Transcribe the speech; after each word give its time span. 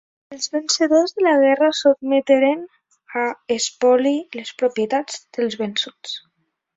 Els 0.35 0.47
vencedors 0.55 1.11
de 1.17 1.25
la 1.25 1.33
guerra 1.41 1.67
sotmeteren 1.79 2.63
a 3.23 3.27
espoli 3.59 4.15
les 4.39 4.55
propietats 4.63 5.21
dels 5.39 5.59
vençuts. 5.65 6.17